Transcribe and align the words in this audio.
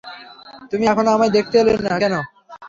তুমি 0.71 0.85
এখনো 0.87 1.09
আমায় 1.11 1.33
দেখতে 1.37 1.55
এলে 1.61 1.73
না, 1.85 1.93
কেন? 2.01 2.13